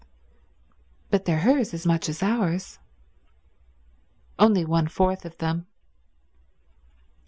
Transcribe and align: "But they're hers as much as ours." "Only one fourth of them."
"But 1.11 1.25
they're 1.25 1.41
hers 1.41 1.75
as 1.75 1.85
much 1.85 2.09
as 2.09 2.23
ours." 2.23 2.79
"Only 4.39 4.65
one 4.65 4.87
fourth 4.87 5.25
of 5.25 5.37
them." 5.37 5.67